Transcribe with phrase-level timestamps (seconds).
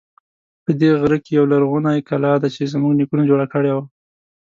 [0.63, 3.77] په دې غره کې یوه لرغونی کلا ده چې زمونږ نیکونو جوړه کړی و